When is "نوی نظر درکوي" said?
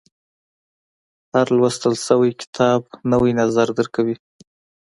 3.11-4.15